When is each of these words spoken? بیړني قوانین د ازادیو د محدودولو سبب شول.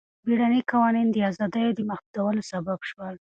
بیړني 0.25 0.61
قوانین 0.71 1.07
د 1.11 1.17
ازادیو 1.29 1.75
د 1.77 1.79
محدودولو 1.89 2.41
سبب 2.51 2.79
شول. 2.89 3.15